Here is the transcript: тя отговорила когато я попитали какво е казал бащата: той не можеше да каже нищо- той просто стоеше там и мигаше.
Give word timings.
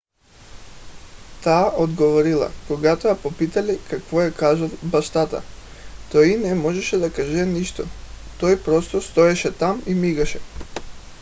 тя 1.43 1.67
отговорила 1.77 2.51
когато 2.67 3.07
я 3.07 3.21
попитали 3.21 3.79
какво 3.89 4.21
е 4.21 4.31
казал 4.37 4.69
бащата: 4.83 5.43
той 6.11 6.35
не 6.37 6.55
можеше 6.55 6.97
да 6.97 7.13
каже 7.13 7.45
нищо- 7.45 7.87
той 8.39 8.63
просто 8.63 9.01
стоеше 9.01 9.51
там 9.57 9.83
и 9.87 9.95
мигаше. 9.95 10.39